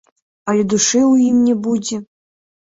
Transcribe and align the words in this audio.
Але 0.53 0.63
душы 0.73 0.97
ў 1.11 1.27
ім 1.29 1.37
не 1.51 1.55
будзе. 1.67 2.01